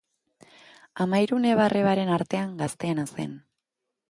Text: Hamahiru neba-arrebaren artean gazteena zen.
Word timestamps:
Hamahiru 1.05 1.39
neba-arrebaren 1.43 2.11
artean 2.17 2.57
gazteena 2.63 3.07
zen. 3.15 3.39